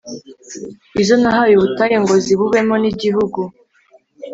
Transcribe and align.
Izo 1.01 1.15
nahaye 1.21 1.53
ubutayu 1.55 1.97
ngo 2.03 2.13
zibubemo 2.23 2.75
N 2.81 2.85
igihugu 2.91 3.41